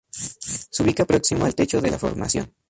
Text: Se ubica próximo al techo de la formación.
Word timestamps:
Se 0.71 0.81
ubica 0.81 1.05
próximo 1.05 1.45
al 1.45 1.53
techo 1.53 1.79
de 1.79 1.91
la 1.91 1.99
formación. 1.99 2.51